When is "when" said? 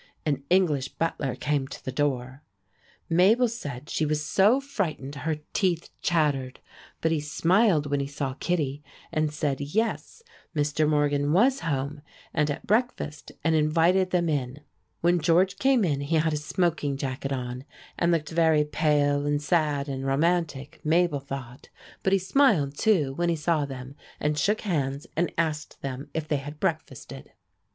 7.85-7.99, 15.01-15.21, 23.13-23.29